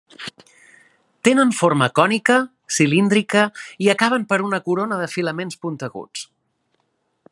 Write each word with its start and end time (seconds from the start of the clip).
Tenen 1.27 1.51
forma 1.57 1.89
cònica, 1.99 2.39
cilíndrica 2.79 3.45
i 3.87 3.93
acaben 3.97 4.27
per 4.33 4.43
una 4.49 4.63
corona 4.71 5.01
de 5.05 5.15
filaments 5.17 5.63
punteguts. 5.67 6.29